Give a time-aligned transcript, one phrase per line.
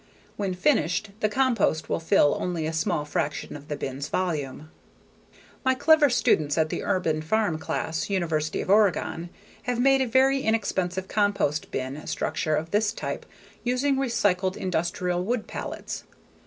[0.35, 4.71] When finished, the compost will fill only a small fraction of the bin's volume.
[5.63, 9.29] My clever students at the Urban Farm Class, University of Oregon
[9.65, 13.27] have made a very inexpensive compost bin structure of this type
[13.63, 16.03] using recycled industrial wood pallets.